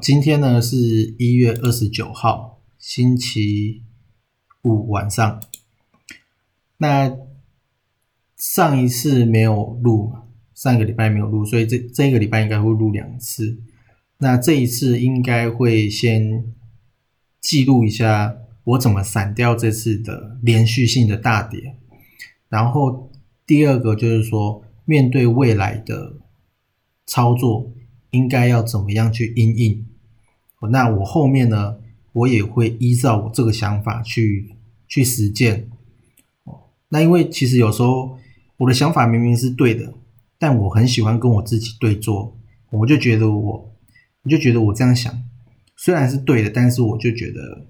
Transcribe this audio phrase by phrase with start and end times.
[0.00, 0.76] 今天呢是
[1.18, 3.82] 一月二十九号，星期
[4.62, 5.40] 五晚上。
[6.78, 7.16] 那
[8.36, 10.12] 上一次没有录，
[10.54, 13.58] 上个礼拜没有录，所以这这个礼拜应该会录两次。
[14.18, 16.52] 那这一次应该会先
[17.40, 21.76] 记录一下我怎么闪掉这次的连续性的大跌，
[22.48, 23.10] 然后
[23.46, 26.14] 第二个就是说面对未来的
[27.06, 27.70] 操作。
[28.14, 29.84] 应该要怎么样去应应？
[30.70, 31.76] 那我后面呢，
[32.12, 34.54] 我也会依照我这个想法去
[34.86, 35.68] 去实践。
[36.90, 38.16] 那因为其实有时候
[38.58, 39.92] 我的想法明明是对的，
[40.38, 42.36] 但我很喜欢跟我自己对坐，
[42.70, 43.74] 我就觉得我，
[44.22, 45.12] 我就觉得我这样想
[45.76, 47.66] 虽然是对的，但是我就觉得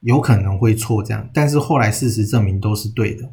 [0.00, 1.28] 有可能会错这样。
[1.34, 3.30] 但是后来事实证明都是对的。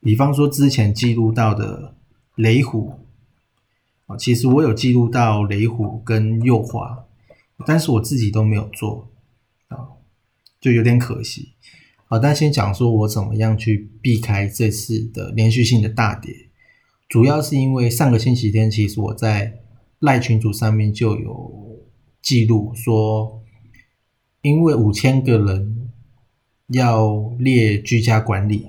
[0.00, 1.94] 比方说之前记录到的
[2.34, 2.98] 雷虎。
[4.16, 7.04] 其实我有记录到雷虎跟右滑，
[7.66, 9.08] 但是我自己都没有做
[9.68, 9.78] 啊，
[10.60, 11.52] 就有点可惜。
[12.06, 16.34] 好，但先讲说我怎么样去避开这次的连续性的大跌，
[17.08, 19.60] 主要是因为上个星期天，其实我在
[20.00, 21.78] 赖群组上面就有
[22.20, 23.40] 记录说，
[24.42, 25.90] 因为五千个人
[26.68, 28.66] 要列居家管理，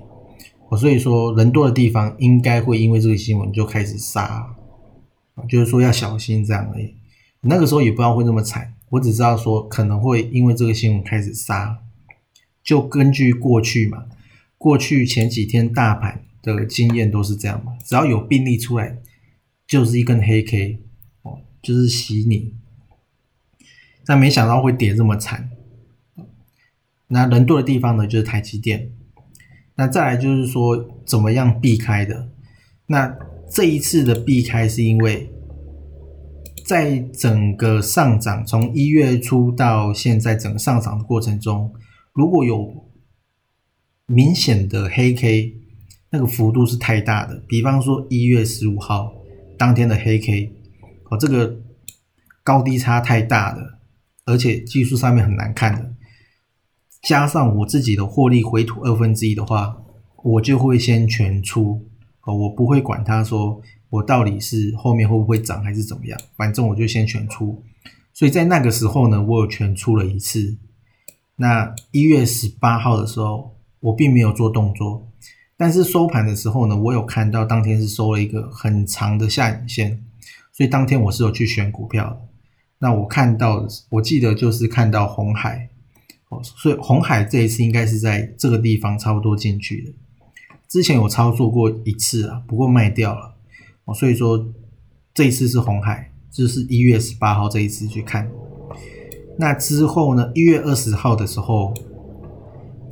[0.70, 4.54] 我所以说人多的地方应该会因为这个新闻就开始杀。
[5.48, 6.94] 就是说要小心这样而已。
[7.42, 11.78] 那个时候也不知道会那么惨，我只知道说可能会因为这个新闻开始杀。
[12.62, 14.06] 就根据过去嘛，
[14.56, 18.98] 过去前几天大盘的经验都是这样嘛，只要有病例出来，
[19.66, 20.78] 就是一根黑 K
[21.22, 22.54] 哦，就是洗你。
[24.04, 25.50] 但没想到会跌这么惨。
[27.08, 28.92] 那人多的地方呢，就是台积电。
[29.74, 32.28] 那再来就是说怎么样避开的？
[32.86, 33.16] 那。
[33.54, 35.30] 这一次的避开是因为，
[36.72, 41.70] 在整个上涨从一月初到现在整个上涨的过程中，
[42.14, 42.88] 如果有
[44.06, 45.54] 明显的黑 K，
[46.08, 47.44] 那个幅度是太大的。
[47.46, 49.12] 比方说一月十五号
[49.58, 50.50] 当天的黑 K，
[51.10, 51.60] 哦，这个
[52.42, 53.78] 高低差太大了，
[54.24, 55.94] 而且技术上面很难看的，
[57.02, 59.76] 加上我自己的获利回吐二分之一的话，
[60.24, 61.86] 我就会先全出。
[62.22, 63.60] 哦，我不会管他说
[63.92, 67.62] 我到底是后面会不会涨还是怎么样，反正我就先全出。
[68.14, 70.56] 所以在那个时候呢，我有全出了一次。
[71.36, 75.06] 那一月十八号的时候，我并没有做动作，
[75.58, 80.02] 但是收盘的时候呢，我有看到当天是收了一个很长的下影线，
[80.52, 82.20] 所以当天我是有去选股票的。
[82.78, 85.68] 那我看到，我记得就是看到红海，
[86.30, 89.92] 哦，所以红海这一次应该是在这个地方差不多进去的。
[90.66, 93.34] 之前有操作过一次啊，不过卖掉了
[93.84, 94.52] 哦，所以说
[95.14, 98.30] 这一次是红海，就是一月十八号这一次去看。
[99.38, 101.74] 那之后呢，一月二十号的时候，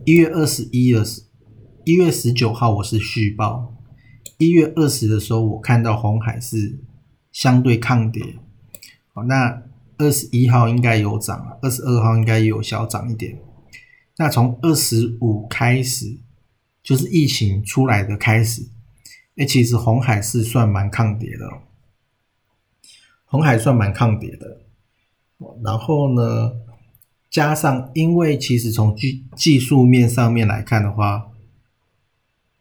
[0.04, 1.22] 一月二十一的时，
[1.84, 3.74] 一月十九号我是续报，
[4.38, 6.78] 一月二十的时候我看到红海是
[7.32, 8.22] 相对抗跌，
[9.14, 9.62] 好，那
[9.98, 13.38] 二十一号应该有涨，二十二号应该有小涨一点。
[14.16, 16.18] 那从二十五开始。
[16.82, 18.62] 就是疫情出来的开始，
[19.40, 21.50] 哎，其实红海是算蛮抗跌的，
[23.24, 24.60] 红海算蛮抗跌的。
[25.64, 26.52] 然后呢，
[27.30, 31.28] 加上因为其实从技技术面上面来看的话，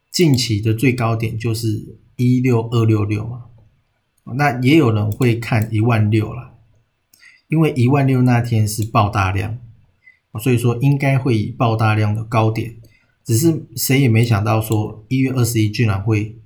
[0.09, 3.47] 近期的最高点就是一六二六六嘛，
[4.35, 6.53] 那也有人会看一万六了，
[7.49, 9.57] 因为一万六那天是爆大量，
[10.41, 12.77] 所以说应该会以爆大量的高点。
[13.25, 16.38] 只是谁也没想到，说一月二十一居然会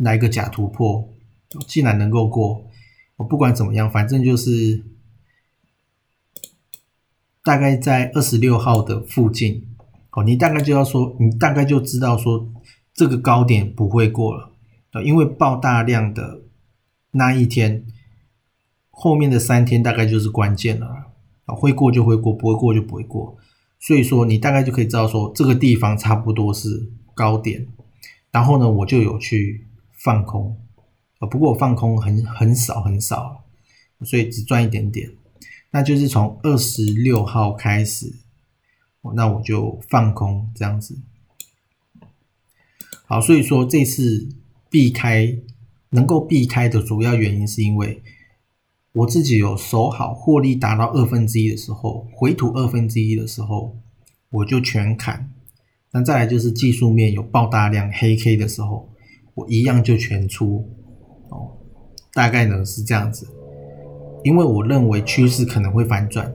[0.00, 1.08] 来个假突破，
[1.66, 2.66] 既然能够过。
[3.16, 4.82] 我不管怎么样，反正就是
[7.44, 9.66] 大概在二十六号的附近，
[10.12, 12.50] 哦，你大概就要说，你大概就知道说
[12.94, 14.52] 这个高点不会过了
[14.92, 16.40] 啊，因为爆大量的
[17.10, 17.84] 那一天，
[18.90, 20.86] 后面的三天大概就是关键了
[21.44, 23.36] 啊，会过就会过，不会过就不会过，
[23.78, 27.66] 所以说你大概就可以知道说这个地方差不多是高点，
[28.30, 29.66] 然后呢，我就有去
[30.02, 30.58] 放空
[31.18, 33.44] 啊，不过我放空很很少很少，
[34.02, 35.10] 所以只赚一点点。
[35.70, 38.14] 那就是从二十六号开始，
[39.14, 40.98] 那我就放空这样子。
[43.04, 44.28] 好，所以说这次
[44.68, 45.36] 避开
[45.90, 48.02] 能够避开的主要原因，是因为
[48.92, 53.76] 我自己有守好获利达到二分之一的时候，回吐二分之一的时候，
[54.30, 55.30] 我就全砍。
[55.92, 58.88] 那再来就是技术面有爆大量黑 K 的时候，
[59.34, 60.68] 我一样就全出。
[61.28, 61.56] 哦，
[62.12, 63.26] 大概呢是这样子。
[64.22, 66.34] 因为我认为趋势可能会反转，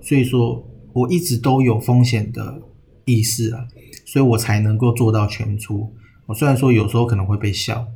[0.00, 2.62] 所以说我一直都有风险的
[3.04, 3.66] 意识啊，
[4.06, 5.92] 所以我才能够做到全出。
[6.26, 7.88] 我虽然说有时候可能会被笑，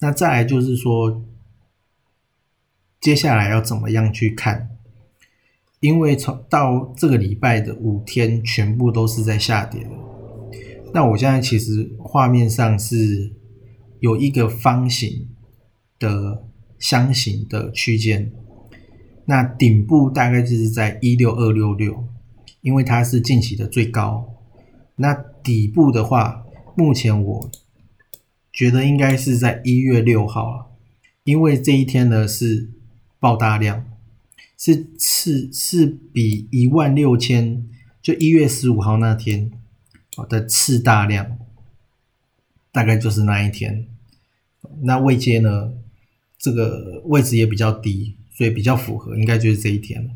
[0.00, 1.22] 那再来就是说，
[3.00, 4.68] 接下来要怎么样去看？
[5.80, 9.86] 因为从到这个礼拜的五天全部都是在下跌，
[10.92, 13.32] 那我现在其实画面上是
[14.06, 15.26] 有一个方形
[15.98, 16.44] 的
[16.78, 18.30] 箱型的区间。
[19.24, 22.06] 那顶部大概就是在一六二六六，
[22.60, 24.32] 因为它是近期的最高。
[24.94, 25.12] 那
[25.42, 27.50] 底部的话，目前我
[28.52, 30.66] 觉得应该是在一月六号了，
[31.24, 32.70] 因为这一天呢是
[33.18, 33.84] 爆大量，
[34.56, 37.66] 是次是比一万六千，
[38.00, 39.50] 就一月十五号那天
[40.28, 41.36] 的次大量，
[42.70, 43.88] 大概就是那一天。
[44.82, 45.72] 那位阶呢，
[46.38, 48.16] 这个位置也比较低。
[48.36, 50.10] 所以比较符合，应该就是这一天了。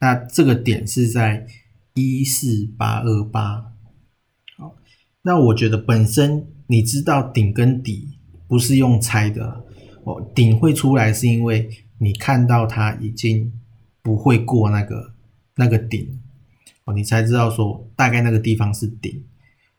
[0.00, 1.46] 那这个点是在
[1.92, 3.74] 一四八二八。
[4.56, 4.74] 好，
[5.20, 8.16] 那我觉得本身你知道顶跟底
[8.48, 9.62] 不是用猜的
[10.04, 13.52] 哦，顶会出来是因为你看到它已经
[14.00, 15.12] 不会过那个
[15.56, 16.18] 那个顶
[16.86, 19.22] 哦，你才知道说大概那个地方是顶，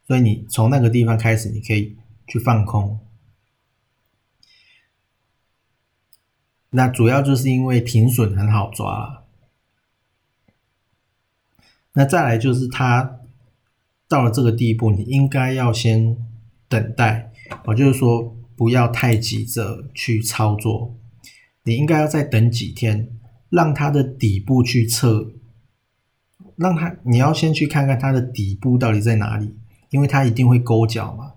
[0.06, 1.98] 所以你从那个地方开始，你可以
[2.28, 3.00] 去放空。
[6.74, 9.24] 那主要就是因为停损很好抓，
[11.94, 13.20] 那再来就是它
[14.08, 16.16] 到了这个地步，你应该要先
[16.70, 17.34] 等待，
[17.66, 20.96] 我就是说不要太急着去操作，
[21.64, 23.10] 你应该要再等几天，
[23.50, 25.34] 让它的底部去测，
[26.56, 29.58] 让它你要先去看看它的底部到底在哪里，
[29.90, 31.34] 因为它一定会勾脚嘛，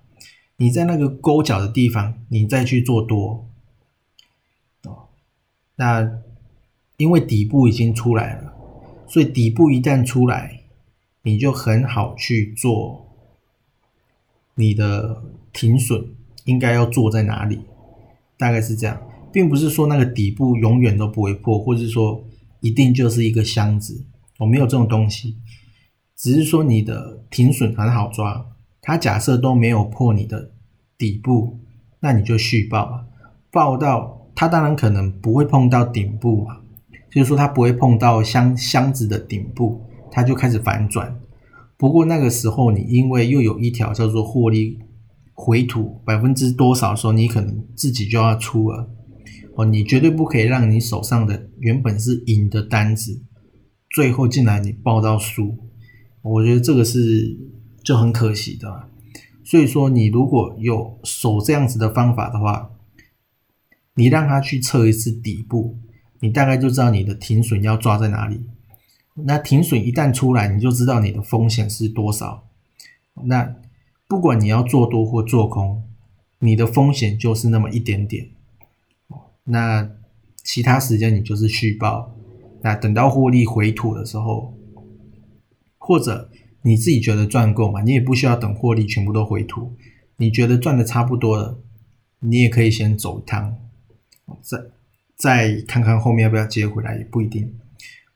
[0.59, 3.51] 你在那个勾脚的地方，你再去做多。
[5.77, 6.21] 那
[6.97, 8.55] 因为底部已经出来了，
[9.09, 10.61] 所以底部一旦出来，
[11.23, 13.13] 你就很好去做
[14.55, 16.07] 你的停损，
[16.45, 17.63] 应该要做在哪里？
[18.39, 22.25] 大概是这样，并不是说那个底部永远都不会破，或者说
[22.61, 24.05] 一定就是一个箱子，
[24.39, 25.37] 我没有这种东西，
[26.17, 28.47] 只是说你的停损很好抓，
[28.81, 30.53] 它假设都没有破你的
[30.97, 31.59] 底部，
[31.99, 33.07] 那你就续报，
[33.51, 34.21] 报到。
[34.35, 36.57] 它当然可能不会碰到顶部嘛，
[37.11, 41.17] 就是说它不会碰到箱箱子的顶部，它就开始反转。
[41.77, 44.79] 不过那个时候你因为又有一条叫做获利
[45.33, 48.89] 回吐百分之多少的时候，你可能自己就要出了
[49.55, 53.23] 哦，你绝对不可以让你手上的原本是赢的单子，
[53.91, 55.57] 最后进来你报到输，
[56.23, 57.39] 我觉得这个是
[57.85, 58.89] 就很可惜的。
[59.45, 62.71] 所以说你如果有守这样子的方法的话。
[63.95, 65.79] 你让他去测一次底部，
[66.21, 68.41] 你大概就知道你的停损要抓在哪里。
[69.15, 72.49] 那停损一旦出来，你就知道你的风险是多少。
[73.27, 73.55] 那
[74.09, 75.85] 不管你要做多或做空，
[76.41, 78.31] 你的风险就是那么一点点。
[79.45, 79.89] 那
[80.43, 82.15] 其他时间你就是续报。
[82.63, 84.59] 那等到获利回吐的时候，
[85.79, 86.31] 或者
[86.63, 89.77] 你自己觉得赚够嘛，你也不需要等获利全部都回吐。
[90.17, 91.61] 你觉得赚的差不多了，
[92.21, 93.57] 你也可以先走一趟。
[94.43, 94.59] 再
[95.17, 97.53] 再看看后面要不要接回来也不一定，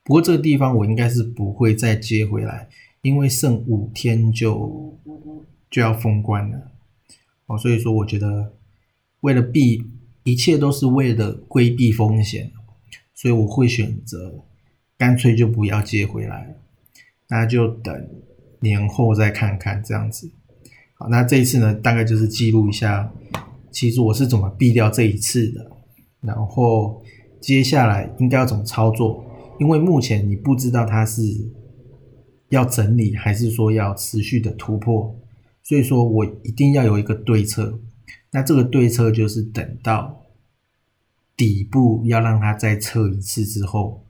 [0.03, 2.69] 不过这个地方我应该是不会再接回来，
[3.03, 4.99] 因为剩五天就
[5.71, 6.73] 就要封关了
[7.47, 8.53] 哦，所以说我觉得
[9.21, 9.85] 为了避，
[10.25, 12.51] 一切都是为了规避风险，
[13.15, 14.45] 所以我会选择
[14.97, 16.57] 干脆就不要接回来，
[17.29, 18.09] 那就等
[18.61, 20.31] 年后再看看这样子。
[20.95, 23.13] 好，那这一次呢，大概就是记录一下，
[23.71, 25.78] 其实我是怎么避掉这一次的。
[26.21, 27.03] 然后
[27.41, 29.25] 接下来应该要怎么操作？
[29.61, 31.23] 因为目前你不知道它是
[32.49, 35.17] 要整理，还是说要持续的突破？
[35.63, 37.79] 所以说我一定要有一个对策。
[38.31, 40.25] 那这个对策就是等到
[41.37, 44.05] 底部要让它再测一次之后，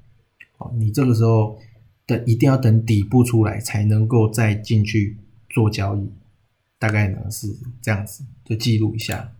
[0.59, 1.59] 哦，你这个时候
[2.07, 6.11] 等一定要等底部出来才能够再进去做交易。
[6.79, 7.49] 大概呢是
[7.83, 9.33] 这样子，就记录一下。